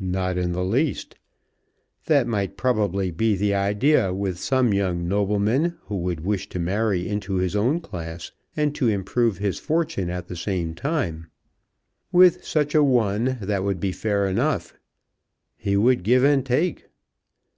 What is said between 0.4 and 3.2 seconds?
the least. That might probably